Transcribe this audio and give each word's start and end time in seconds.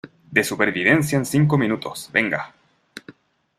de 0.31 0.43
supervivencia 0.43 1.15
en 1.15 1.27
cinco 1.27 1.59
minutos. 1.59 2.09
venga. 2.11 2.55